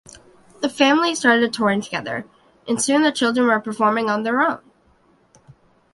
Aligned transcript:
The 0.63 0.67
family 0.69 1.13
started 1.13 1.53
touring 1.53 1.79
together, 1.81 2.25
and 2.67 2.81
soon 2.81 3.03
the 3.03 3.11
children 3.11 3.45
were 3.47 3.59
performing 3.59 4.09
on 4.09 4.23
their 4.23 4.41
own. 4.41 4.59